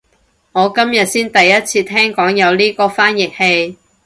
[0.53, 3.77] 我今日先第一次聽講有呢個翻譯器